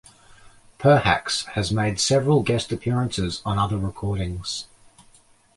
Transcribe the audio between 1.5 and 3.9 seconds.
made several guest appearances on other